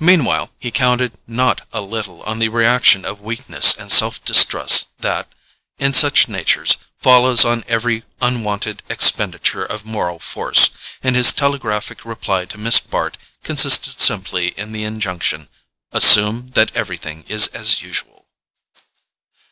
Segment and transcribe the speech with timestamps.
[0.00, 5.28] Meanwhile he counted not a little on the reaction of weakness and self distrust that,
[5.78, 10.70] in such natures, follows on every unwonted expenditure of moral force;
[11.04, 15.48] and his telegraphic reply to Miss Bart consisted simply in the injunction:
[15.92, 18.26] "Assume that everything is as usual."